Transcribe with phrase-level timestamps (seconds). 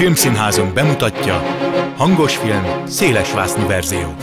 [0.00, 1.42] Filmszínházunk bemutatja
[1.96, 4.14] Hangos film, széles vásznú verzió.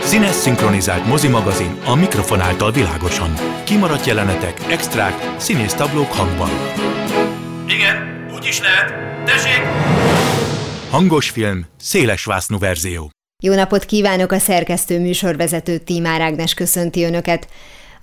[0.00, 3.34] Színes szinkronizált mozimagazin a mikrofon által világosan.
[3.64, 6.48] Kimaradt jelenetek, extrák, színésztablók hangban.
[7.68, 8.94] Igen, úgy is lehet.
[9.24, 9.62] Tessék!
[10.90, 13.10] Hangos film, széles vásznú verzió.
[13.42, 17.48] Jó napot kívánok a szerkesztő műsorvezető Tímár Ágnes köszönti Önöket.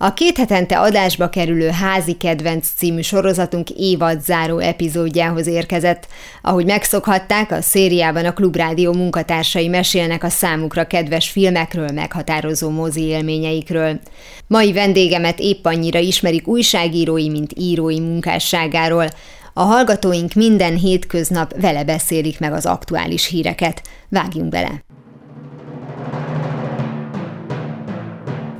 [0.03, 6.07] A két hetente adásba kerülő Házi Kedvenc című sorozatunk évad záró epizódjához érkezett.
[6.41, 13.99] Ahogy megszokhatták, a szériában a Klubrádió munkatársai mesélnek a számukra kedves filmekről, meghatározó mozi élményeikről.
[14.47, 19.07] Mai vendégemet épp annyira ismerik újságírói, mint írói munkásságáról.
[19.53, 23.81] A hallgatóink minden hétköznap vele beszélik meg az aktuális híreket.
[24.09, 24.83] Vágjunk bele!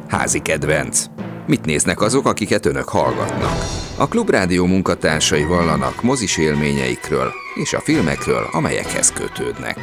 [0.08, 1.11] Házi kedvenc.
[1.52, 3.66] Mit néznek azok, akiket önök hallgatnak?
[3.98, 7.32] A Klubrádió munkatársai vallanak mozis élményeikről
[7.64, 9.78] és a filmekről, amelyekhez kötődnek.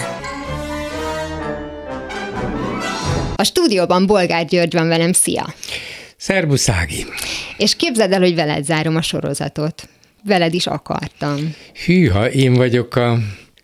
[3.36, 5.54] A stúdióban Bolgár György van velem, szia!
[6.16, 7.06] Szerbusz Ági!
[7.56, 9.88] És képzeld el, hogy veled zárom a sorozatot.
[10.24, 11.54] Veled is akartam.
[11.86, 13.18] Hűha, én vagyok a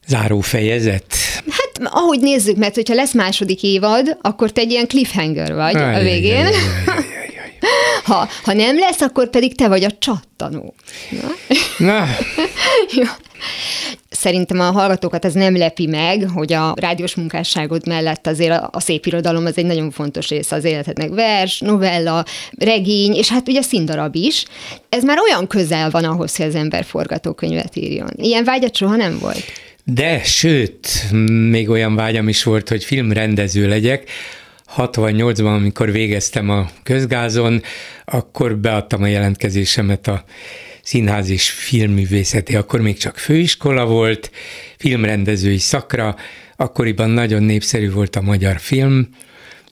[0.07, 1.15] záró fejezet.
[1.51, 5.95] Hát, ahogy nézzük, mert hogyha lesz második évad, akkor te egy ilyen cliffhanger vagy Ajj,
[5.95, 6.45] a végén.
[6.45, 6.55] ajj, ajj,
[6.87, 7.04] ajj.
[8.05, 10.75] Ha, ha nem lesz, akkor pedig te vagy a csattanó.
[11.11, 11.29] Na?
[11.79, 12.07] Na,
[12.97, 13.05] Jó.
[14.11, 18.81] Szerintem a hallgatókat ez nem lepi meg, hogy a rádiós munkásságod mellett azért a, a
[18.81, 21.09] szép irodalom az egy nagyon fontos része az életednek.
[21.09, 22.25] Vers, novella,
[22.59, 24.45] regény, és hát ugye színdarab is.
[24.89, 28.11] Ez már olyan közel van ahhoz, hogy az ember forgatókönyvet írjon.
[28.17, 29.45] Ilyen vágyat soha nem volt.
[29.85, 30.89] de sőt,
[31.51, 34.11] még olyan vágyam is volt, hogy filmrendező legyek.
[34.77, 37.63] 68-ban, amikor végeztem a közgázon,
[38.05, 40.25] akkor beadtam a jelentkezésemet a
[40.83, 44.31] színház és filmművészeti, akkor még csak főiskola volt,
[44.79, 46.17] filmrendezői szakra,
[46.57, 49.09] akkoriban nagyon népszerű volt a magyar film,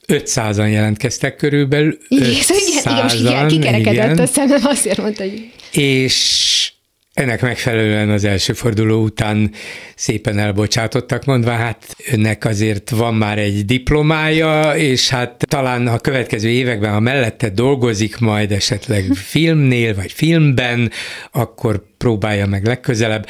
[0.07, 1.97] 500-an jelentkeztek körülbelül.
[2.07, 2.41] Igen, igen,
[2.85, 4.17] igen most igen, 500-an, kikerekedett igen.
[4.17, 6.72] a szemem, azért mondta, hogy és
[7.13, 9.51] ennek megfelelően az első forduló után
[9.95, 16.49] szépen elbocsátottak, mondva, hát önnek azért van már egy diplomája, és hát talán a következő
[16.49, 20.91] években, ha mellette dolgozik majd esetleg filmnél, vagy filmben,
[21.31, 23.27] akkor próbálja meg legközelebb.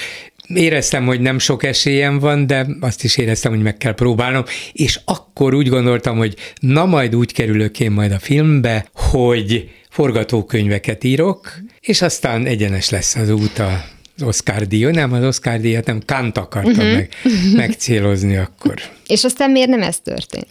[0.48, 5.00] Éreztem, hogy nem sok esélyem van, de azt is éreztem, hogy meg kell próbálnom, és
[5.06, 11.54] akkor úgy gondoltam, hogy na majd úgy kerülök én majd a filmbe, hogy forgatókönyveket írok,
[11.80, 13.84] és aztán egyenes lesz az út a
[14.16, 16.94] az Oscar díj, nem az Oscar díjat, nem Kant akartam uh-huh.
[16.94, 17.10] meg,
[17.56, 18.74] megcélozni akkor.
[19.08, 20.48] És aztán miért nem ez történt?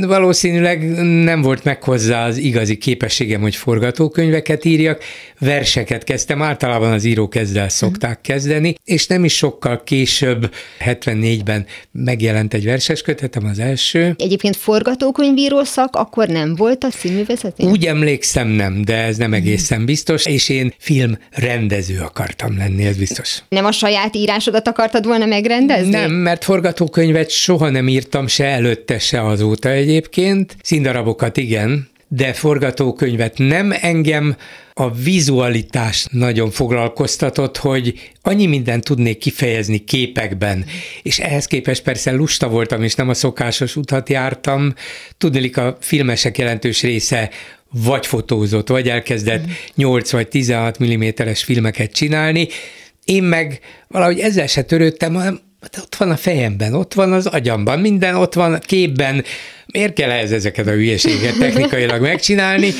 [0.00, 5.02] Valószínűleg nem volt meg hozzá az igazi képességem, hogy forgatókönyveket írjak,
[5.38, 10.50] verseket kezdtem, általában az írók ezzel szokták kezdeni, és nem is sokkal később,
[10.84, 14.14] 74-ben megjelent egy verses kötetem, az első.
[14.18, 17.68] Egyébként forgatókönyvíró szak akkor nem volt a színművészetén?
[17.68, 23.42] Úgy emlékszem nem, de ez nem egészen biztos, és én filmrendező akartam lenni, ez biztos.
[23.48, 25.90] Nem a saját írásodat akartad volna megrendezni?
[25.90, 30.56] Nem, mert forgatókönyvet soha nem írtam se előtte, se azóta egyébként.
[30.62, 34.36] Színdarabokat igen, de forgatókönyvet nem engem
[34.72, 40.64] a vizualitás nagyon foglalkoztatott, hogy annyi mindent tudnék kifejezni képekben,
[41.02, 44.74] és ehhez képest persze lusta voltam, és nem a szokásos utat jártam.
[45.18, 47.30] Tudnélik a filmesek jelentős része
[47.70, 49.44] vagy fotózott, vagy elkezdett
[49.74, 52.48] 8 vagy 16 mm-es filmeket csinálni.
[53.04, 57.80] Én meg valahogy ezzel se törődtem, hanem ott van a fejemben, ott van az agyamban,
[57.80, 59.24] minden ott van képben.
[59.66, 62.70] Miért kell ehhez ezeket a hülyeséget technikailag megcsinálni?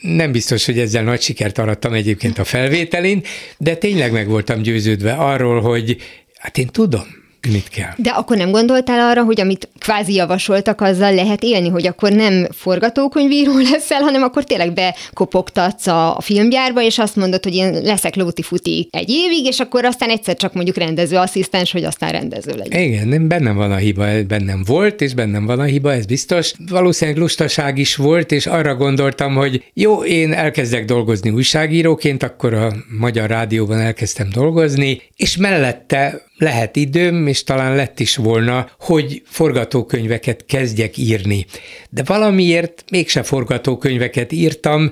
[0.00, 3.22] Nem biztos, hogy ezzel nagy sikert arattam egyébként a felvételin,
[3.58, 5.96] de tényleg meg voltam győződve arról, hogy
[6.38, 7.92] hát én tudom, mit kell.
[7.96, 12.46] De akkor nem gondoltál arra, hogy amit kvázi javasoltak, azzal lehet élni, hogy akkor nem
[12.50, 18.42] forgatókönyvíró leszel, hanem akkor tényleg bekopogtatsz a filmgyárba, és azt mondod, hogy én leszek lóti
[18.42, 22.80] futi egy évig, és akkor aztán egyszer csak mondjuk rendező asszisztens, hogy aztán rendező legyen.
[22.80, 26.52] Igen, nem, bennem van a hiba, bennem volt, és bennem van a hiba, ez biztos.
[26.68, 32.72] Valószínűleg lustaság is volt, és arra gondoltam, hogy jó, én elkezdek dolgozni újságíróként, akkor a
[32.98, 40.44] Magyar Rádióban elkezdtem dolgozni, és mellette lehet időm, és talán lett is volna, hogy forgatókönyveket
[40.46, 41.46] kezdjek írni.
[41.90, 44.90] De valamiért mégse forgatókönyveket írtam,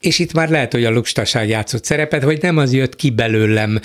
[0.00, 3.80] és itt már lehet, hogy a lustaság játszott szerepet, hogy nem az jött ki belőlem,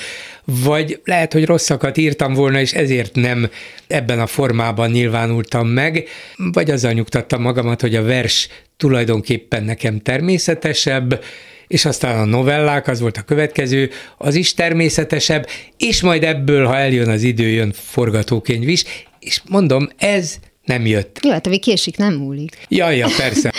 [0.45, 3.50] vagy lehet, hogy rosszakat írtam volna, és ezért nem
[3.88, 11.24] ebben a formában nyilvánultam meg, vagy azzal nyugtattam magamat, hogy a vers tulajdonképpen nekem természetesebb,
[11.67, 15.47] és aztán a novellák, az volt a következő, az is természetesebb,
[15.77, 18.83] és majd ebből, ha eljön az idő, jön forgatókönyv is,
[19.19, 20.35] és mondom, ez
[20.67, 21.19] nem jött.
[21.23, 22.57] Jó, hát ami késik, nem múlik.
[22.67, 23.53] Ja, ja, persze.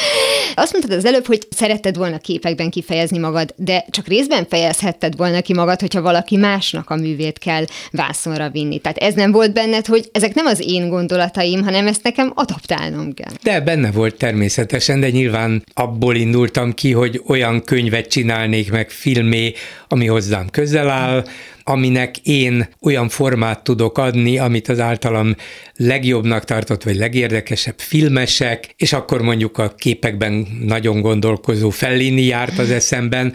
[0.54, 5.40] Azt mondtad az előbb, hogy szeretted volna képekben kifejezni magad, de csak részben fejezhetted volna
[5.40, 8.78] ki magad, hogyha valaki másnak a művét kell vászonra vinni.
[8.78, 13.14] Tehát ez nem volt benned, hogy ezek nem az én gondolataim, hanem ezt nekem adaptálnom
[13.14, 13.32] kell.
[13.42, 19.52] De benne volt természetesen, de nyilván abból indultam ki, hogy olyan könyvet csinálnék meg filmé,
[19.88, 21.24] ami hozzám közel áll,
[21.68, 25.34] aminek én olyan formát tudok adni, amit az általam
[25.76, 32.70] legjobbnak tartott, vagy legérdekesebb filmesek, és akkor mondjuk a képekben nagyon gondolkozó Fellini járt az
[32.70, 33.32] eszemben,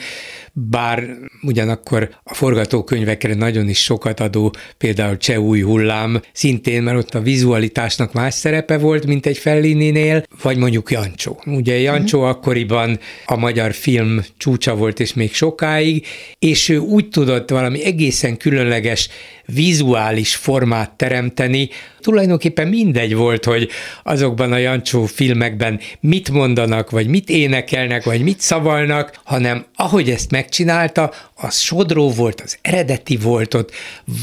[0.53, 7.13] bár ugyanakkor a forgatókönyvekre nagyon is sokat adó, például Cseh új hullám, szintén, mert ott
[7.13, 11.41] a vizualitásnak más szerepe volt, mint egy Fellininél, vagy mondjuk Jancsó.
[11.45, 12.35] Ugye Jancsó uh-huh.
[12.35, 16.05] akkoriban a magyar film csúcsa volt, és még sokáig,
[16.39, 19.09] és ő úgy tudott valami egészen különleges
[19.45, 21.69] vizuális formát teremteni,
[21.99, 23.69] tulajdonképpen mindegy volt, hogy
[24.03, 30.31] azokban a Jancsó filmekben mit mondanak, vagy mit énekelnek, vagy mit szavalnak, hanem ahogy ezt
[30.31, 33.71] megcsinálta, az sodró volt, az eredeti volt, ott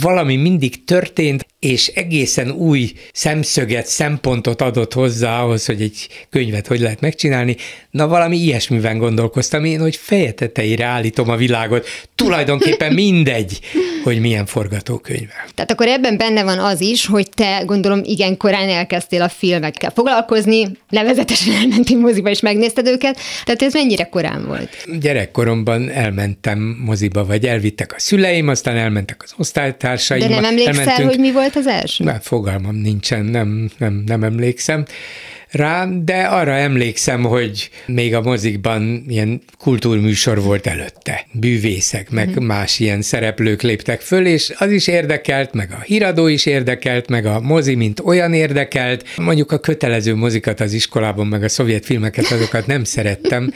[0.01, 6.81] valami mindig történt, és egészen új szemszöget, szempontot adott hozzá ahhoz, hogy egy könyvet hogy
[6.81, 7.57] lehet megcsinálni.
[7.91, 11.87] Na valami ilyesmiben gondolkoztam én, hogy feje tetejére állítom a világot.
[12.15, 13.61] Tulajdonképpen mindegy,
[14.03, 14.47] hogy milyen
[15.21, 15.55] forgatókönyvvel.
[15.55, 19.91] Tehát akkor ebben benne van az is, hogy te gondolom igen korán elkezdtél a filmekkel
[19.91, 24.69] foglalkozni, nevezetesen elmentél moziba és megnézted őket, tehát ez mennyire korán volt?
[25.01, 30.21] Gyerekkoromban elmentem moziba, vagy elvittek a szüleim, aztán elmentek az osztálytársaim.
[30.21, 31.09] De nem emlékszel, elmentünk...
[31.09, 32.05] hogy mi volt az első?
[32.05, 34.85] Nem, fogalmam nincsen, nem, nem, nem emlékszem
[35.51, 41.27] rá, de arra emlékszem, hogy még a mozikban ilyen kultúrműsor volt előtte.
[41.33, 42.45] Bűvészek, meg mm.
[42.45, 47.27] más ilyen szereplők léptek föl, és az is érdekelt, meg a híradó is érdekelt, meg
[47.27, 49.05] a mozi, mint olyan érdekelt.
[49.17, 53.53] Mondjuk a kötelező mozikat az iskolában, meg a szovjet filmeket, azokat nem szerettem,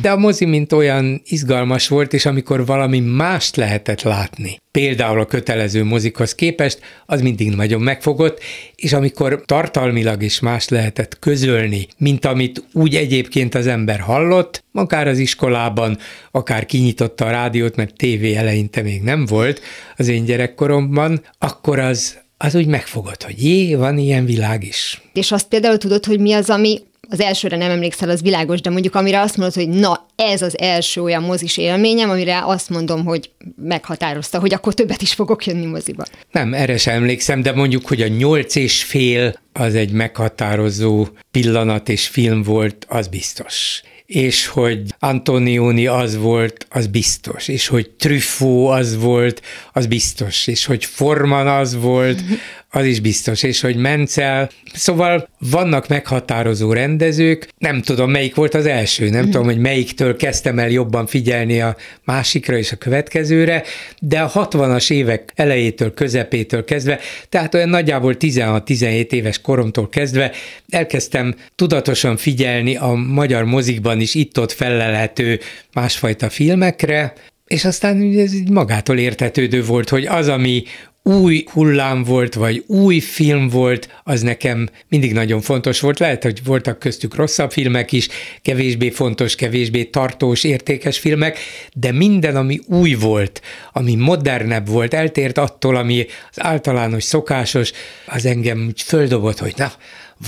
[0.00, 5.26] de a mozi mint olyan izgalmas volt, és amikor valami mást lehetett látni, például a
[5.26, 8.40] kötelező mozikhoz képest, az mindig nagyon megfogott,
[8.74, 15.08] és amikor tartalmilag is más lehetett közölni, mint amit úgy egyébként az ember hallott, akár
[15.08, 15.98] az iskolában,
[16.30, 19.60] akár kinyitotta a rádiót, mert tévé eleinte még nem volt
[19.96, 25.02] az én gyerekkoromban, akkor az az úgy megfogott, hogy jé, van ilyen világ is.
[25.12, 28.70] És azt például tudod, hogy mi az, ami az elsőre nem emlékszel, az világos, de
[28.70, 33.04] mondjuk amire azt mondod, hogy na, ez az első olyan mozis élményem, amire azt mondom,
[33.04, 36.04] hogy meghatározta, hogy akkor többet is fogok jönni moziba.
[36.32, 41.88] Nem, erre sem emlékszem, de mondjuk, hogy a nyolc és fél az egy meghatározó pillanat
[41.88, 43.82] és film volt, az biztos.
[44.06, 49.42] És hogy Antonioni az volt, az biztos, és hogy Truffaut az volt,
[49.72, 52.20] az biztos, és hogy Forman az volt,
[52.70, 54.50] az is biztos, és hogy Mencel.
[54.74, 59.30] Szóval vannak meghatározó rendezők, nem tudom melyik volt az első, nem mm.
[59.30, 63.62] tudom, hogy melyiktől kezdtem el jobban figyelni a másikra és a következőre,
[64.00, 66.98] de a 60-as évek elejétől, közepétől kezdve,
[67.28, 70.32] tehát olyan nagyjából 16-17 éves koromtól kezdve
[70.68, 75.40] elkezdtem tudatosan figyelni a magyar mozikban is itt-ott felelhető
[75.72, 77.12] másfajta filmekre,
[77.46, 80.64] és aztán ez magától értetődő volt, hogy az, ami
[81.06, 85.98] új hullám volt, vagy új film volt, az nekem mindig nagyon fontos volt.
[85.98, 88.08] Lehet, hogy voltak köztük rosszabb filmek is,
[88.42, 91.38] kevésbé fontos, kevésbé tartós, értékes filmek,
[91.72, 97.72] de minden, ami új volt, ami modernebb volt, eltért attól, ami az általános, szokásos,
[98.06, 99.72] az engem úgy földobott, hogy na,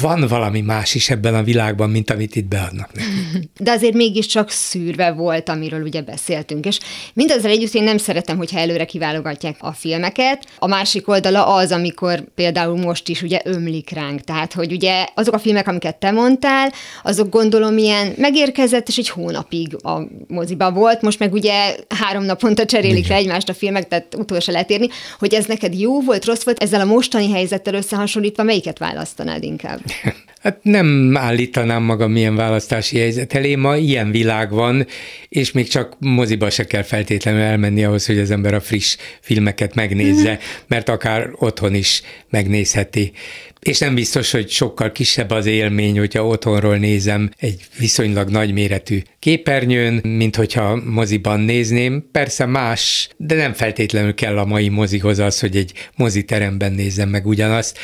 [0.00, 3.08] van valami más is ebben a világban, mint amit itt beadnak neki.
[3.58, 6.78] De azért mégiscsak szűrve volt, amiről ugye beszéltünk, és
[7.14, 10.46] mindezzel együtt én nem szeretem, hogyha előre kiválogatják a filmeket.
[10.58, 15.34] A másik oldala az, amikor például most is ugye ömlik ránk, tehát hogy ugye azok
[15.34, 21.02] a filmek, amiket te mondtál, azok gondolom ilyen megérkezett, és egy hónapig a moziba volt,
[21.02, 23.10] most meg ugye három naponta cserélik Igen.
[23.10, 26.62] le egymást a filmek, tehát utolsó lehet érni, hogy ez neked jó volt, rossz volt,
[26.62, 29.77] ezzel a mostani helyzettel összehasonlítva melyiket választanád inkább?
[30.42, 34.86] Hát nem állítanám magam milyen választási helyzet elé, ma ilyen világ van,
[35.28, 39.74] és még csak moziba se kell feltétlenül elmenni ahhoz, hogy az ember a friss filmeket
[39.74, 40.40] megnézze, mhm.
[40.66, 43.12] mert akár otthon is megnézheti.
[43.60, 50.00] És nem biztos, hogy sokkal kisebb az élmény, hogyha otthonról nézem egy viszonylag nagyméretű képernyőn,
[50.02, 52.08] mint hogyha moziban nézném.
[52.12, 57.26] Persze más, de nem feltétlenül kell a mai mozihoz az, hogy egy moziteremben nézzem meg
[57.26, 57.78] ugyanazt.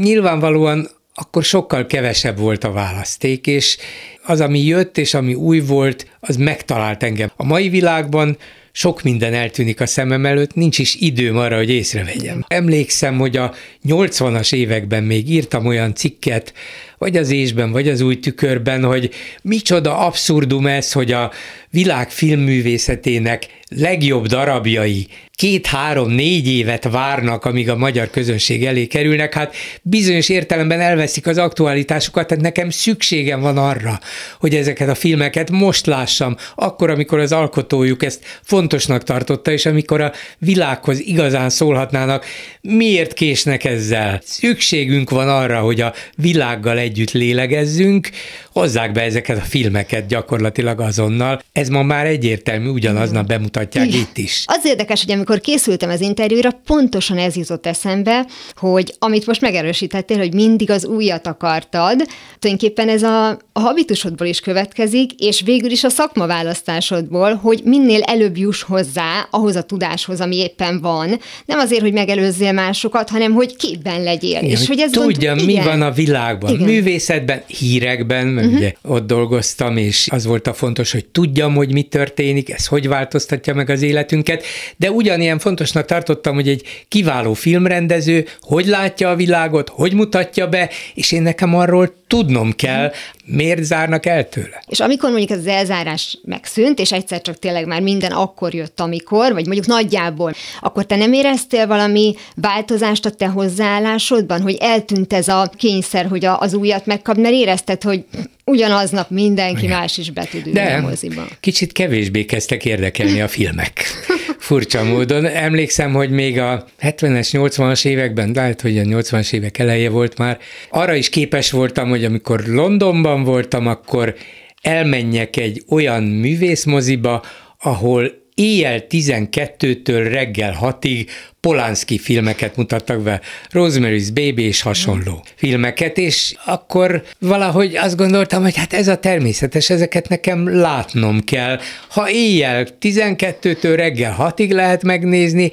[0.00, 3.76] Nyilvánvalóan akkor sokkal kevesebb volt a választék, és
[4.22, 7.32] az, ami jött, és ami új volt, az megtalált engem.
[7.36, 8.36] A mai világban
[8.72, 12.44] sok minden eltűnik a szemem előtt, nincs is időm arra, hogy észrevegyem.
[12.48, 13.54] Emlékszem, hogy a
[13.88, 16.52] 80-as években még írtam olyan cikket,
[16.98, 19.10] vagy az ésben, vagy az új tükörben, hogy
[19.42, 21.32] micsoda abszurdum ez, hogy a
[21.70, 30.28] világ filmművészetének legjobb darabjai két-három-négy évet várnak, amíg a magyar közönség elé kerülnek, hát bizonyos
[30.28, 34.00] értelemben elveszik az aktualitásukat, tehát nekem szükségem van arra,
[34.40, 40.00] hogy ezeket a filmeket most lássam, akkor, amikor az alkotójuk ezt fontosnak tartotta, és amikor
[40.00, 42.24] a világhoz igazán szólhatnának,
[42.60, 44.20] miért késnek ezzel?
[44.24, 48.10] Szükségünk van arra, hogy a világgal együtt lélegezzünk,
[48.52, 51.42] hozzák be ezeket a filmeket gyakorlatilag azonnal.
[51.52, 54.00] Ez ma már egyértelmű, ugyanaznap bemutatják Igen.
[54.00, 54.44] itt is.
[54.46, 60.18] Az érdekes, hogy amikor készültem az interjúra, pontosan ez jutott eszembe, hogy amit most megerősítettél,
[60.18, 62.06] hogy mindig az újat akartad,
[62.38, 68.36] tulajdonképpen ez a, a habitusodból is következik, és végül is a szakmaválasztásodból, hogy minél előbb
[68.36, 71.20] juss hozzá ahhoz a tudáshoz, ami éppen van.
[71.46, 74.40] Nem azért, hogy megelőzzél másokat, hanem hogy képben legyél.
[74.42, 75.64] Igen, és hogy ez tudja, mi igen.
[75.64, 76.66] van a világban, igen.
[76.76, 78.52] Művészetben, hírekben, uh-huh.
[78.52, 82.88] ugye ott dolgoztam, és az volt a fontos, hogy tudjam, hogy mi történik, ez hogy
[82.88, 84.44] változtatja meg az életünket,
[84.76, 90.70] de ugyanilyen fontosnak tartottam, hogy egy kiváló filmrendező hogy látja a világot, hogy mutatja be,
[90.94, 92.92] és én nekem arról tudnom kell,
[93.24, 94.62] miért zárnak el tőle.
[94.66, 98.80] És amikor mondjuk ez az elzárás megszűnt, és egyszer csak tényleg már minden akkor jött,
[98.80, 105.12] amikor, vagy mondjuk nagyjából, akkor te nem éreztél valami változást a te hozzáállásodban, hogy eltűnt
[105.12, 108.04] ez a kényszer, hogy az újat megkap, mert érezted, hogy
[108.44, 109.78] ugyanaznap mindenki Igen.
[109.78, 111.26] más is be tud ülni a moziba.
[111.40, 113.84] kicsit kevésbé kezdtek érdekelni a filmek.
[114.46, 115.24] Furcsa módon.
[115.24, 120.38] Emlékszem, hogy még a 70-es, 80-as években, lehet, hogy a 80-as évek eleje volt már,
[120.70, 124.14] arra is képes voltam, hogy amikor Londonban voltam, akkor
[124.62, 127.22] elmenjek egy olyan művészmoziba,
[127.58, 131.06] ahol éjjel 12-től reggel 6-ig
[131.40, 138.56] Polanski filmeket mutattak be, Rosemary's Baby és hasonló filmeket, és akkor valahogy azt gondoltam, hogy
[138.56, 141.58] hát ez a természetes, ezeket nekem látnom kell.
[141.88, 145.50] Ha éjjel 12-től reggel 6-ig lehet megnézni,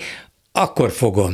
[0.52, 1.34] akkor fogom.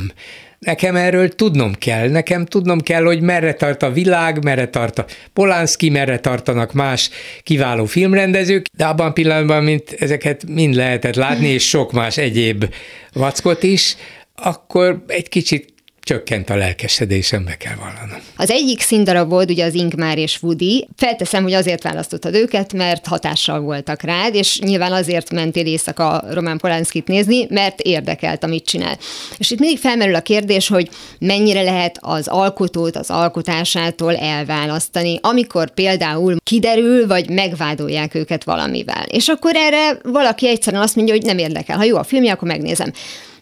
[0.66, 5.04] Nekem erről tudnom kell, nekem tudnom kell, hogy merre tart a világ, merre tart a
[5.32, 7.10] Polanski, merre tartanak más
[7.42, 12.74] kiváló filmrendezők, de abban pillanatban, mint ezeket mind lehetett látni, és sok más egyéb
[13.12, 13.96] vackot is,
[14.34, 18.22] akkor egy kicsit csökkent a lelkesedésem, be kell vallanom.
[18.36, 20.88] Az egyik színdarabod ugye az Ingmár és Woody.
[20.96, 26.58] Felteszem, hogy azért választottad őket, mert hatással voltak rád, és nyilván azért mentél éjszaka Roman
[26.58, 28.98] Polanskit nézni, mert érdekelt, amit csinál.
[29.38, 30.88] És itt mindig felmerül a kérdés, hogy
[31.18, 39.04] mennyire lehet az alkotót az alkotásától elválasztani, amikor például kiderül, vagy megvádolják őket valamivel.
[39.10, 41.76] És akkor erre valaki egyszerűen azt mondja, hogy nem érdekel.
[41.76, 42.92] Ha jó a filmje, akkor megnézem.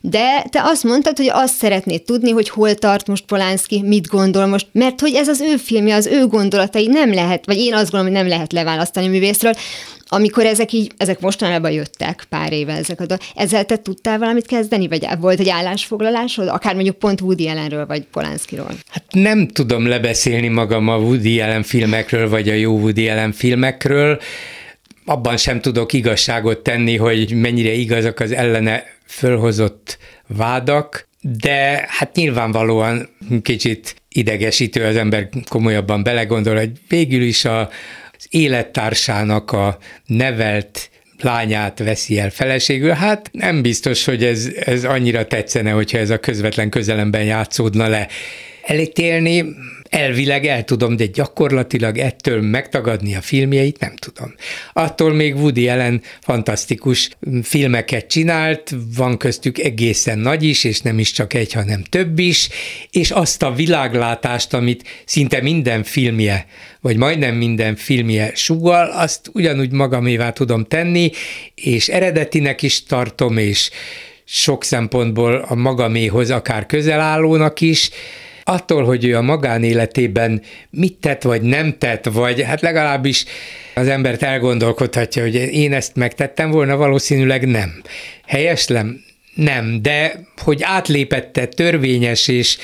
[0.01, 4.47] De te azt mondtad, hogy azt szeretnéd tudni, hogy hol tart most Polánszki, mit gondol
[4.47, 7.91] most, mert hogy ez az ő filmje, az ő gondolatai nem lehet, vagy én azt
[7.91, 9.53] gondolom, hogy nem lehet leválasztani a művészről,
[10.11, 14.47] amikor ezek így, ezek mostanában jöttek pár éve ezek a dolgok, ezzel te tudtál valamit
[14.47, 18.71] kezdeni, vagy volt egy állásfoglalásod, akár mondjuk pont Woody Allenről, vagy Polanskiról?
[18.91, 24.21] Hát nem tudom lebeszélni magam a Woody Allen filmekről, vagy a jó Woody Allen filmekről,
[25.05, 33.09] abban sem tudok igazságot tenni, hogy mennyire igazak az ellene fölhozott vádak, de hát nyilvánvalóan
[33.43, 37.61] kicsit idegesítő az ember komolyabban belegondol, hogy végül is a,
[38.19, 45.27] az élettársának a nevelt lányát veszi el feleségül, hát nem biztos, hogy ez, ez annyira
[45.27, 48.09] tetszene, hogyha ez a közvetlen közelemben játszódna le.
[48.63, 49.45] Elítélni
[49.89, 54.35] elvileg el tudom, de gyakorlatilag ettől megtagadni a filmjeit nem tudom.
[54.73, 57.11] Attól még Woody Allen fantasztikus
[57.43, 62.49] filmeket csinált, van köztük egészen nagy is, és nem is csak egy, hanem több is,
[62.91, 66.47] és azt a világlátást, amit szinte minden filmje,
[66.81, 71.11] vagy majdnem minden filmje sugal, azt ugyanúgy magamévá tudom tenni,
[71.55, 73.71] és eredetinek is tartom, és
[74.25, 77.91] sok szempontból a magaméhoz akár közelállónak is,
[78.49, 83.25] attól, hogy ő a magánéletében mit tett, vagy nem tett, vagy hát legalábbis
[83.75, 87.83] az embert elgondolkodhatja, hogy én ezt megtettem volna, valószínűleg nem.
[88.27, 89.05] Helyeslem?
[89.35, 92.57] Nem, de hogy átlépette törvényes és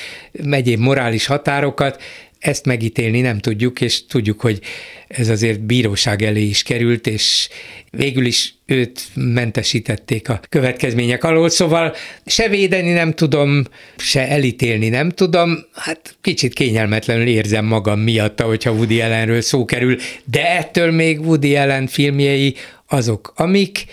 [0.43, 2.01] megyéb morális határokat,
[2.47, 4.59] ezt megítélni nem tudjuk, és tudjuk, hogy
[5.07, 7.49] ez azért bíróság elé is került, és
[7.91, 11.93] végül is őt mentesítették a következmények alól, szóval
[12.25, 13.63] se védeni nem tudom,
[13.97, 19.97] se elítélni nem tudom, hát kicsit kényelmetlenül érzem magam miatta, hogyha Woody Allenről szó kerül,
[20.23, 22.55] de ettől még Woody Allen filmjei
[22.87, 23.85] azok, amik,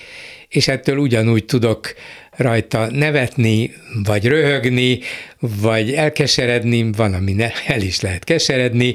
[0.48, 1.94] és ettől ugyanúgy tudok
[2.42, 5.00] rajta nevetni, vagy röhögni,
[5.40, 8.94] vagy elkeseredni, van, ami el is lehet keseredni,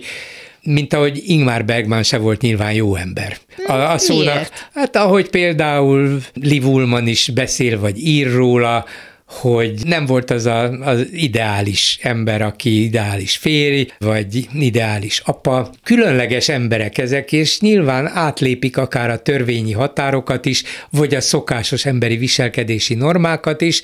[0.62, 3.38] mint ahogy Ingmar Bergman se volt nyilván jó ember.
[3.68, 4.70] A, a szónak, Miért?
[4.74, 8.86] hát ahogy például Liv Ullman is beszél, vagy ír róla,
[9.28, 15.70] hogy nem volt az a, az ideális ember, aki ideális férj, vagy ideális apa.
[15.84, 22.18] Különleges emberek ezek, és nyilván átlépik akár a törvényi határokat is, vagy a szokásos emberi
[22.18, 23.82] viselkedési normákat is,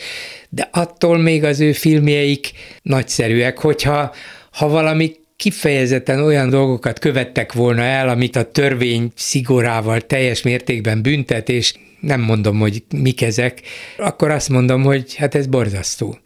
[0.50, 4.14] de attól még az ő filmjeik nagyszerűek, hogyha
[4.52, 11.50] ha valami kifejezetten olyan dolgokat követtek volna el, amit a törvény szigorával teljes mértékben büntet,
[11.50, 13.62] és nem mondom, hogy mik ezek,
[13.98, 16.18] akkor azt mondom, hogy hát ez borzasztó.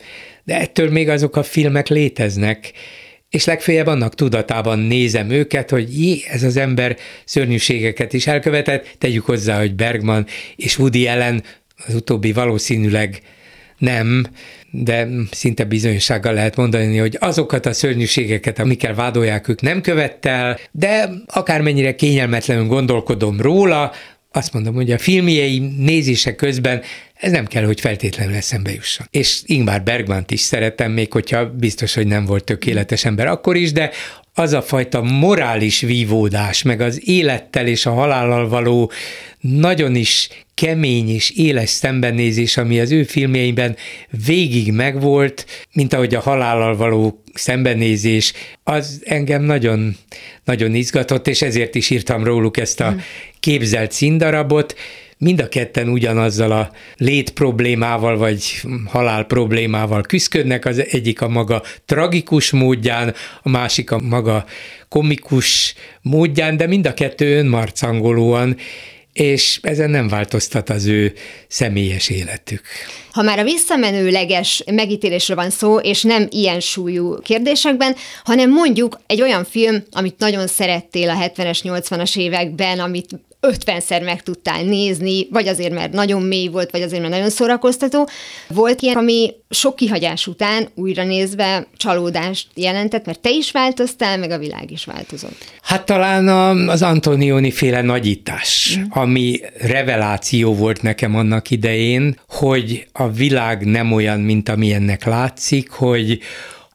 [0.44, 2.72] De ettől még azok a filmek léteznek,
[3.30, 9.26] és legfeljebb annak tudatában nézem őket, hogy jé, ez az ember szörnyűségeket is elkövetett, tegyük
[9.26, 11.44] hozzá, hogy Bergman és Woody Allen
[11.88, 13.22] az utóbbi valószínűleg
[13.78, 14.26] nem,
[14.72, 21.10] de szinte bizonyossággal lehet mondani, hogy azokat a szörnyűségeket, amikkel vádolják, ők nem követtel, de
[21.28, 23.92] akármennyire kényelmetlenül gondolkodom róla,
[24.32, 26.82] azt mondom, hogy a filmjei nézése közben
[27.14, 29.08] ez nem kell, hogy feltétlenül eszembe jusson.
[29.12, 33.72] És Ingmar Bergmant is szeretem, még hogyha biztos, hogy nem volt tökéletes ember akkor is,
[33.72, 33.92] de
[34.40, 38.92] az a fajta morális vívódás, meg az élettel és a halállal való
[39.40, 43.76] nagyon is kemény és éles szembenézés, ami az ő filmjeiben
[44.26, 49.96] végig megvolt, mint ahogy a halállal való szembenézés, az engem nagyon,
[50.44, 53.02] nagyon izgatott, és ezért is írtam róluk ezt a hmm.
[53.40, 54.76] képzelt színdarabot,
[55.18, 61.64] mind a ketten ugyanazzal a lét problémával vagy halál problémával küzdködnek, az egyik a maga
[61.86, 64.46] tragikus módján, a másik a maga
[64.90, 68.58] komikus módján, de mind a kettő önmarcangolóan,
[69.14, 71.14] és ezen nem változtat az ő
[71.48, 72.62] személyes életük.
[73.12, 79.22] Ha már a visszamenőleges megítélésről van szó, és nem ilyen súlyú kérdésekben, hanem mondjuk egy
[79.22, 85.48] olyan film, amit nagyon szerettél a 70-es, 80-as években, amit ötvenszer meg tudtál nézni, vagy
[85.48, 88.08] azért, mert nagyon mély volt, vagy azért, mert nagyon szórakoztató.
[88.48, 94.32] Volt ilyen, ami sok kihagyás után újra nézve csalódást jelentett, mert te is változtál, meg
[94.32, 95.46] a világ is változott.
[95.62, 96.28] Hát talán
[96.70, 98.84] az Antonioni féle nagyítás, mm.
[98.90, 106.20] ami reveláció volt nekem annak idején, hogy a világ nem olyan, mint amilyennek látszik, hogy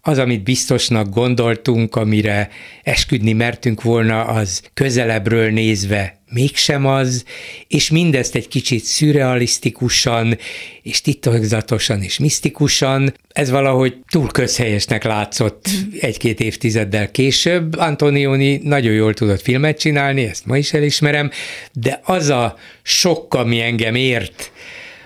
[0.05, 2.49] az, amit biztosnak gondoltunk, amire
[2.83, 7.25] esküdni mertünk volna, az közelebbről nézve mégsem az,
[7.69, 10.39] és mindezt egy kicsit szürrealisztikusan,
[10.83, 15.69] és titokzatosan és misztikusan, ez valahogy túl közhelyesnek látszott
[16.01, 17.79] egy-két évtizeddel később.
[17.79, 21.31] Antonioni nagyon jól tudott filmet csinálni, ezt ma is elismerem,
[21.73, 24.53] de az a sok, ami engem ért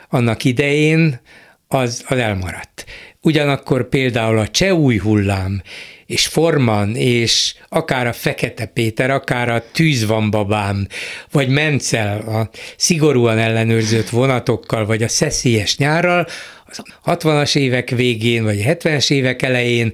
[0.09, 1.21] annak idején,
[1.69, 2.85] az, az elmaradt.
[3.27, 5.63] Ugyanakkor például a cseh új hullám,
[6.07, 10.87] és Forman, és akár a Fekete Péter, akár a Tűz van babám,
[11.31, 16.27] vagy Mencel a szigorúan ellenőrzött vonatokkal, vagy a szeszélyes nyárral,
[16.67, 19.93] az 60-as évek végén, vagy 70-es évek elején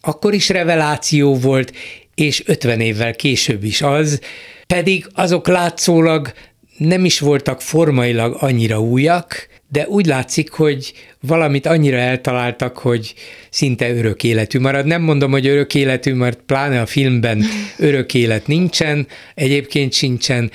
[0.00, 1.72] akkor is reveláció volt,
[2.14, 4.20] és 50 évvel később is az,
[4.66, 6.32] pedig azok látszólag
[6.76, 13.14] nem is voltak formailag annyira újak, de úgy látszik, hogy valamit annyira eltaláltak, hogy
[13.50, 14.86] szinte örök életű marad.
[14.86, 17.44] Nem mondom, hogy örök életű, mert pláne a filmben
[17.78, 20.50] örök élet nincsen, egyébként sincsen,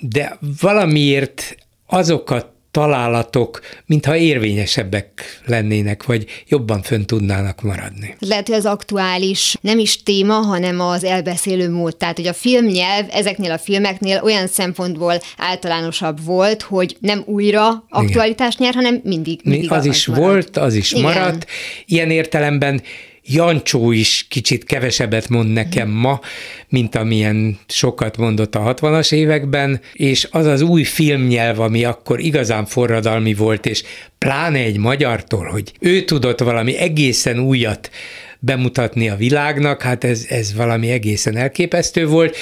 [0.00, 8.16] de valamiért azokat találatok, mintha érvényesebbek lennének, vagy jobban fönn tudnának maradni.
[8.18, 11.96] Lehet, hogy az aktuális nem is téma, hanem az elbeszélő mód.
[11.96, 18.58] Tehát, hogy a filmnyelv ezeknél a filmeknél olyan szempontból általánosabb volt, hogy nem újra aktualitást
[18.58, 21.02] nyer, hanem mindig, mindig az, az is volt, az is Igen.
[21.02, 21.46] maradt.
[21.86, 22.82] Ilyen értelemben
[23.26, 26.20] Jancsó is kicsit kevesebbet mond nekem ma,
[26.68, 32.64] mint amilyen sokat mondott a 60-as években, és az az új filmnyelv, ami akkor igazán
[32.66, 33.82] forradalmi volt, és
[34.18, 37.90] pláne egy magyartól, hogy ő tudott valami egészen újat
[38.38, 42.36] bemutatni a világnak, hát ez, ez valami egészen elképesztő volt.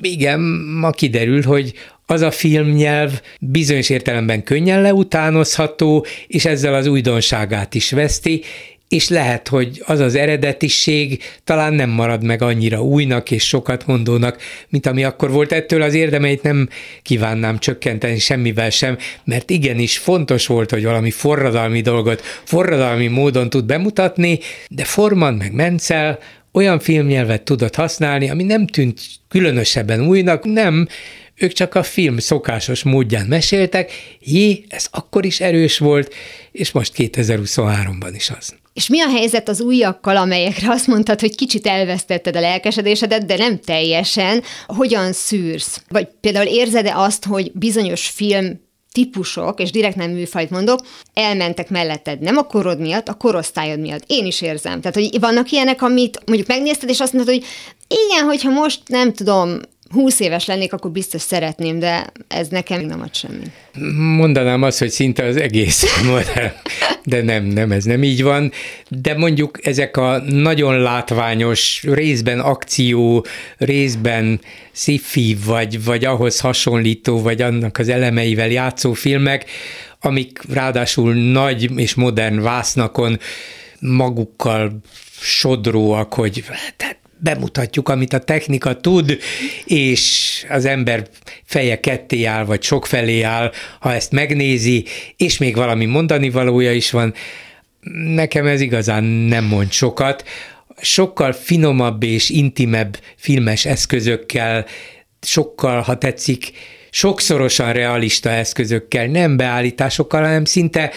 [0.00, 0.40] Igen,
[0.80, 1.72] ma kiderül, hogy
[2.06, 8.42] az a filmnyelv bizonyos értelemben könnyen leutánozható, és ezzel az újdonságát is veszti,
[8.94, 14.38] és lehet, hogy az az eredetiség talán nem marad meg annyira újnak és sokat mondónak,
[14.68, 15.52] mint ami akkor volt.
[15.52, 16.68] Ettől az érdemeit nem
[17.02, 23.64] kívánnám csökkenteni semmivel sem, mert igenis fontos volt, hogy valami forradalmi dolgot forradalmi módon tud
[23.64, 26.18] bemutatni, de Forman meg Mencel
[26.52, 30.88] olyan filmnyelvet tudott használni, ami nem tűnt különösebben újnak, nem,
[31.34, 36.14] ők csak a film szokásos módján meséltek, jé, ez akkor is erős volt,
[36.52, 38.62] és most 2023-ban is az.
[38.74, 43.36] És mi a helyzet az újakkal, amelyekre azt mondtad, hogy kicsit elvesztetted a lelkesedésedet, de
[43.36, 44.42] nem teljesen?
[44.66, 45.82] Hogyan szűrsz?
[45.88, 50.80] Vagy például érzed-e azt, hogy bizonyos film típusok, és direkt nem műfajt mondok,
[51.14, 54.02] elmentek melletted, nem a korod miatt, a korosztályod miatt.
[54.06, 54.80] Én is érzem.
[54.80, 57.44] Tehát, hogy vannak ilyenek, amit mondjuk megnézted, és azt mondod, hogy
[58.06, 59.58] igen, hogyha most nem tudom,
[59.94, 63.44] 20 éves lennék, akkor biztos szeretném, de ez nekem nem ad semmi.
[64.16, 66.52] Mondanám azt, hogy szinte az egész modell,
[67.04, 68.52] de nem, nem, ez nem így van.
[68.88, 73.26] De mondjuk ezek a nagyon látványos, részben akció,
[73.56, 74.40] részben
[74.72, 79.50] sci vagy, vagy ahhoz hasonlító, vagy annak az elemeivel játszó filmek,
[80.00, 83.18] amik ráadásul nagy és modern vásznakon
[83.80, 84.80] magukkal
[85.20, 86.44] sodróak, hogy
[86.76, 89.18] tehát bemutatjuk, amit a technika tud,
[89.64, 91.08] és az ember
[91.44, 94.84] feje ketté áll, vagy sok felé áll, ha ezt megnézi,
[95.16, 97.14] és még valami mondani valója is van.
[98.14, 100.24] Nekem ez igazán nem mond sokat.
[100.80, 104.66] Sokkal finomabb és intimebb filmes eszközökkel,
[105.20, 106.50] sokkal, ha tetszik,
[106.90, 110.90] sokszorosan realista eszközökkel, nem beállításokkal, hanem szinte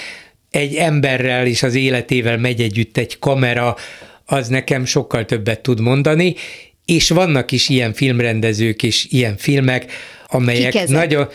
[0.51, 3.75] egy emberrel és az életével megy együtt egy kamera,
[4.29, 6.35] az nekem sokkal többet tud mondani,
[6.85, 9.91] és vannak is ilyen filmrendezők és ilyen filmek,
[10.27, 11.27] amelyek nagyon,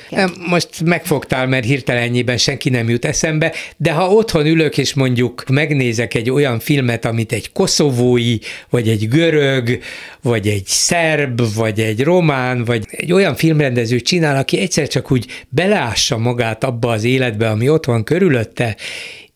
[0.48, 5.44] most megfogtál, mert hirtelen ennyiben senki nem jut eszembe, de ha otthon ülök és mondjuk
[5.48, 8.38] megnézek egy olyan filmet, amit egy koszovói,
[8.70, 9.78] vagy egy görög,
[10.22, 15.26] vagy egy szerb, vagy egy román, vagy egy olyan filmrendező csinál, aki egyszer csak úgy
[15.48, 18.76] beleássa magát abba az életbe, ami ott van körülötte,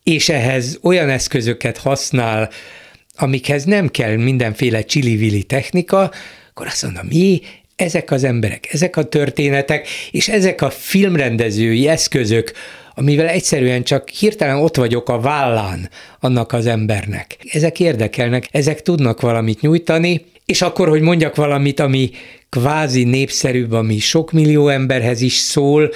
[0.03, 2.49] és ehhez olyan eszközöket használ,
[3.17, 6.11] amikhez nem kell mindenféle csili technika,
[6.49, 7.41] akkor azt mondom, mi,
[7.75, 12.51] ezek az emberek, ezek a történetek, és ezek a filmrendezői eszközök,
[12.95, 17.37] amivel egyszerűen csak hirtelen ott vagyok a vállán annak az embernek.
[17.51, 22.09] Ezek érdekelnek, ezek tudnak valamit nyújtani, és akkor, hogy mondjak valamit, ami
[22.49, 25.91] kvázi népszerűbb, ami sok millió emberhez is szól,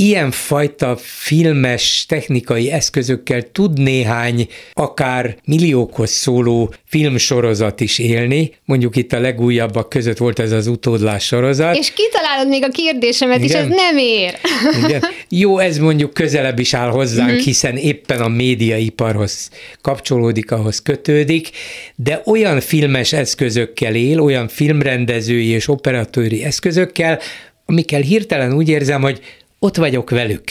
[0.00, 8.52] ilyenfajta filmes technikai eszközökkel tud néhány akár milliókhoz szóló filmsorozat is élni.
[8.64, 11.76] Mondjuk itt a legújabbak között volt ez az utódlás sorozat.
[11.76, 13.48] És kitalálod még a kérdésemet Igen?
[13.48, 14.34] is, ez nem ér.
[14.84, 15.02] Igen.
[15.28, 17.40] Jó, ez mondjuk közelebb is áll hozzánk, mm-hmm.
[17.40, 21.50] hiszen éppen a médiaiparhoz kapcsolódik, ahhoz kötődik,
[21.96, 27.18] de olyan filmes eszközökkel él, olyan filmrendezői és operatőri eszközökkel,
[27.66, 29.20] amikkel hirtelen úgy érzem, hogy
[29.62, 30.44] ott vagyok velük,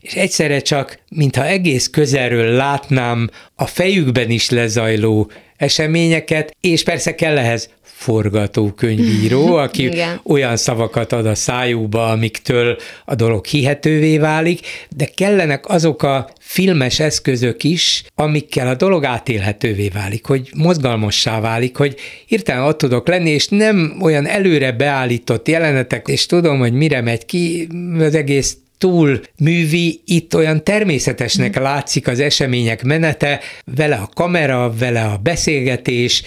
[0.00, 7.38] és egyszerre csak, mintha egész közelről látnám a fejükben is lezajló eseményeket, és persze kell
[7.38, 7.70] ehhez
[8.04, 10.20] forgatókönyvíró, aki Igen.
[10.24, 14.60] olyan szavakat ad a szájúba, amiktől a dolog hihetővé válik,
[14.96, 21.76] de kellenek azok a filmes eszközök is, amikkel a dolog átélhetővé válik, hogy mozgalmassá válik,
[21.76, 27.00] hogy hirtelen ott tudok lenni, és nem olyan előre beállított jelenetek, és tudom, hogy mire
[27.00, 33.40] megy ki az egész túl művi, itt olyan természetesnek látszik az események menete,
[33.76, 36.22] vele a kamera, vele a beszélgetés,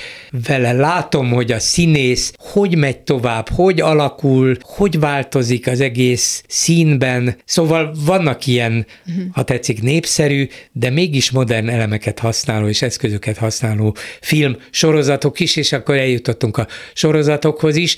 [0.48, 7.38] vele látom, hogy a színész hogy megy tovább, hogy alakul, hogy változik az egész színben.
[7.46, 8.86] Szóval vannak ilyen,
[9.32, 15.72] ha tetszik, népszerű, de mégis modern elemeket használó és eszközöket használó film sorozatok is, és
[15.72, 17.98] akkor eljutottunk a sorozatokhoz is,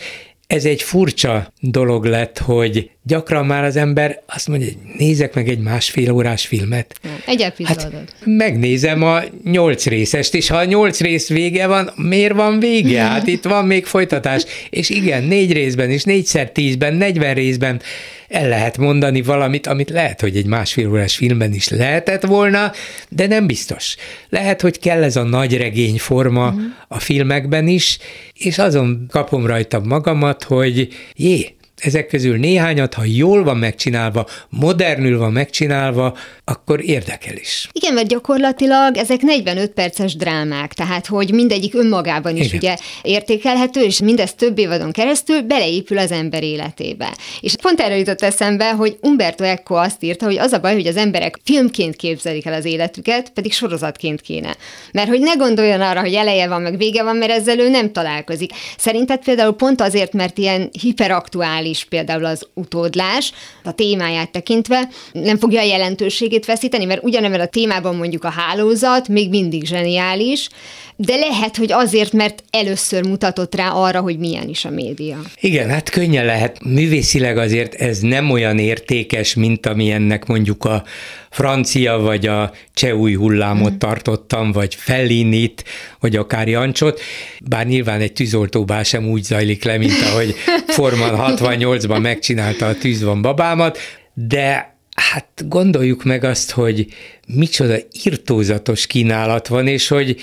[0.49, 5.49] ez egy furcsa dolog lett, hogy gyakran már az ember azt mondja, hogy nézek meg
[5.49, 6.99] egy másfél órás filmet.
[7.25, 7.93] Egy epizódot.
[7.93, 13.01] Hát megnézem a nyolc részest, és ha a nyolc rész vége van, miért van vége?
[13.09, 14.43] Hát itt van még folytatás.
[14.69, 17.81] És igen, négy részben, és négyszer tízben, negyven részben
[18.27, 22.71] el lehet mondani valamit, amit lehet, hogy egy másfél órás filmben is lehetett volna,
[23.09, 23.95] de nem biztos.
[24.29, 26.61] Lehet, hogy kell ez a nagy regény forma uh-huh.
[26.87, 27.97] a filmekben is,
[28.33, 35.17] és azon kapom rajta magamat, hogy jé, ezek közül néhányat, ha jól van megcsinálva, modernül
[35.17, 36.17] van megcsinálva,
[36.49, 37.69] akkor érdekel is.
[37.71, 42.57] Igen, mert gyakorlatilag ezek 45 perces drámák, tehát hogy mindegyik önmagában is Igen.
[42.57, 47.15] ugye értékelhető, és mindez több évadon keresztül beleépül az ember életébe.
[47.39, 50.87] És pont erre jutott eszembe, hogy Umberto Eco azt írta, hogy az a baj, hogy
[50.87, 54.55] az emberek filmként képzelik el az életüket, pedig sorozatként kéne.
[54.91, 57.91] Mert hogy ne gondoljon arra, hogy eleje van, meg vége van, mert ezzel ő nem
[57.91, 58.51] találkozik.
[58.77, 63.31] Szerinted például pont azért, mert ilyen hiperaktuális például az utódlás,
[63.63, 69.07] a témáját tekintve, nem fogja a jelentőségét veszíteni, mert ugyanebben a témában mondjuk a hálózat
[69.07, 70.49] még mindig zseniális,
[70.95, 75.17] de lehet, hogy azért, mert először mutatott rá arra, hogy milyen is a média.
[75.39, 76.63] Igen, hát könnyen lehet.
[76.63, 80.83] Művészileg azért ez nem olyan értékes, mint ami ennek mondjuk a
[81.29, 83.77] francia vagy a cseh új hullámot mm.
[83.77, 85.63] tartottam, vagy Fellinit,
[85.99, 87.01] vagy akár Jancsot,
[87.45, 90.35] bár nyilván egy tűzoltóbá sem úgy zajlik le, mint ahogy
[90.67, 93.77] Forman 68-ban megcsinálta a tűzvan babámat,
[94.13, 94.68] de
[94.99, 96.87] hát gondoljuk meg azt, hogy
[97.27, 100.21] micsoda irtózatos kínálat van, és hogy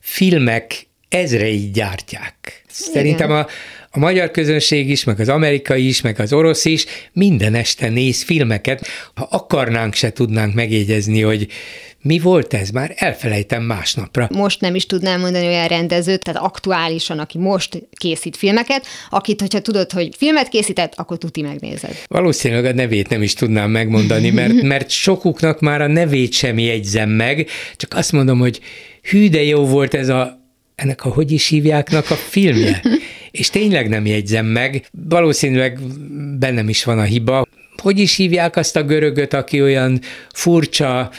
[0.00, 2.64] filmek ezreit gyártják.
[2.68, 3.46] Szerintem a,
[3.90, 8.22] a magyar közönség is, meg az amerikai is, meg az orosz is minden este néz
[8.22, 8.86] filmeket.
[9.14, 11.46] Ha akarnánk, se tudnánk megjegyezni, hogy
[12.02, 12.70] mi volt ez?
[12.70, 14.28] Már elfelejtem másnapra.
[14.32, 19.60] Most nem is tudnám mondani olyan rendezőt, tehát aktuálisan, aki most készít filmeket, akit, hogyha
[19.60, 21.96] tudod, hogy filmet készített, akkor tuti megnézed.
[22.06, 27.10] Valószínűleg a nevét nem is tudnám megmondani, mert, mert sokuknak már a nevét sem jegyzem
[27.10, 27.46] meg,
[27.76, 28.60] csak azt mondom, hogy
[29.02, 30.40] hű, de jó volt ez a,
[30.74, 32.82] ennek a hogy is hívjáknak a filmje.
[33.30, 35.78] És tényleg nem jegyzem meg, valószínűleg
[36.38, 37.46] bennem is van a hiba.
[37.82, 40.00] Hogy is hívják azt a görögöt, aki olyan
[40.32, 41.10] furcsa,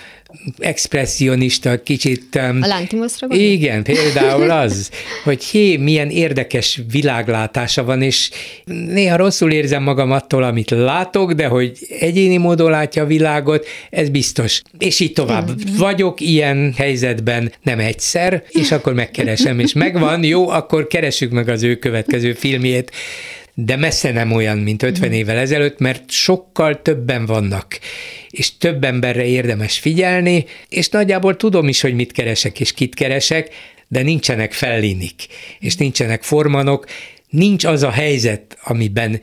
[0.58, 2.36] expressionista, kicsit...
[2.36, 3.38] Um, a Lantimosra van?
[3.38, 4.90] Igen, például az,
[5.24, 8.30] hogy hé, milyen érdekes világlátása van, és
[8.66, 14.10] néha rosszul érzem magam attól, amit látok, de hogy egyéni módon látja a világot, ez
[14.10, 14.62] biztos.
[14.78, 15.50] És így tovább.
[15.78, 21.64] Vagyok ilyen helyzetben nem egyszer, és akkor megkeresem, és megvan, jó, akkor keresük meg az
[21.64, 22.92] ő következő filmjét
[23.66, 27.80] de messze nem olyan, mint 50 évvel ezelőtt, mert sokkal többen vannak,
[28.30, 33.50] és több emberre érdemes figyelni, és nagyjából tudom is, hogy mit keresek és kit keresek,
[33.88, 35.26] de nincsenek fellinik,
[35.60, 36.86] és nincsenek formanok,
[37.30, 39.20] nincs az a helyzet, amiben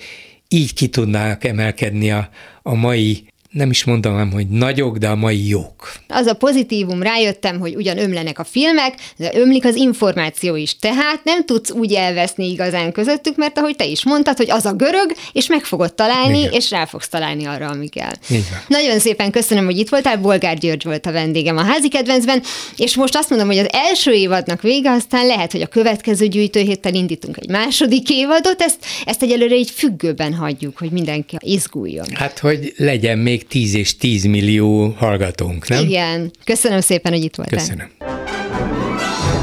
[0.49, 2.31] így ki tudnának emelkedni a,
[2.63, 5.93] a mai nem is mondanám, hogy nagyok, de a mai jók.
[6.09, 10.79] Az a pozitívum, rájöttem, hogy ugyan ömlenek a filmek, de ömlik az információ is.
[10.79, 14.73] Tehát nem tudsz úgy elveszni igazán közöttük, mert ahogy te is mondtad, hogy az a
[14.73, 16.53] görög, és meg fogod találni, Igen.
[16.53, 18.13] és rá fogsz találni arra, ami kell.
[18.29, 18.43] Igen.
[18.69, 20.17] Nagyon szépen köszönöm, hogy itt voltál.
[20.17, 22.43] Bolgár György volt a vendégem a házi kedvencben,
[22.77, 26.95] és most azt mondom, hogy az első évadnak vége, aztán lehet, hogy a következő gyűjtőhéttel
[26.95, 32.07] indítunk egy második évadot, ezt, ezt egyelőre így függőben hagyjuk, hogy mindenki izguljon.
[32.15, 35.85] Hát, hogy legyen még 10 és 10 millió hallgatónk, nem?
[35.85, 36.31] Igen.
[36.45, 37.59] Köszönöm szépen, hogy itt voltál.
[37.59, 37.91] Köszönöm.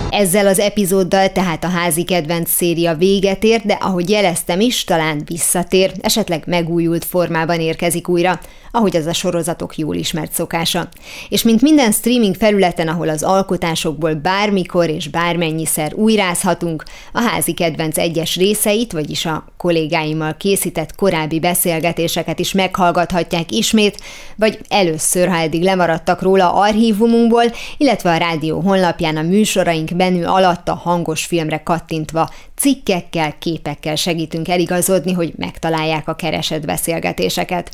[0.10, 5.22] Ezzel az epizóddal tehát a házi kedvenc széria véget ért, de ahogy jeleztem is, talán
[5.26, 8.40] visszatér, esetleg megújult formában érkezik újra,
[8.76, 10.90] ahogy az a sorozatok jól ismert szokása.
[11.30, 17.98] És mint minden streaming felületen, ahol az alkotásokból bármikor és bármennyiszer újrázhatunk, a házi kedvenc
[17.98, 24.02] egyes részeit, vagyis a kollégáimmal készített korábbi beszélgetéseket is meghallgathatják ismét,
[24.36, 27.46] vagy először, ha eddig lemaradtak róla archívumunkból,
[27.78, 34.48] illetve a rádió honlapján a műsoraink menü alatt a hangos filmre kattintva cikkekkel, képekkel segítünk
[34.48, 37.72] eligazodni, hogy megtalálják a keresett beszélgetéseket.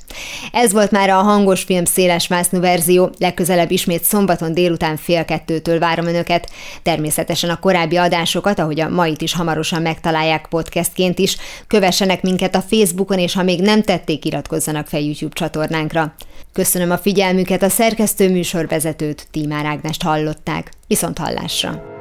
[0.51, 5.79] Ez volt már a hangos film széles másznú verzió, legközelebb ismét szombaton délután fél kettőtől
[5.79, 6.49] várom Önöket.
[6.83, 12.63] Természetesen a korábbi adásokat, ahogy a mait is hamarosan megtalálják podcastként is, kövessenek minket a
[12.69, 16.13] Facebookon, és ha még nem tették, iratkozzanak fel YouTube csatornánkra.
[16.53, 20.71] Köszönöm a figyelmüket, a szerkesztő műsorvezetőt, Tímár Ágnest hallották.
[20.87, 21.97] Viszont hallásra!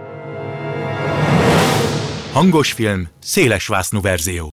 [2.32, 4.46] Hangos film, széles verzió.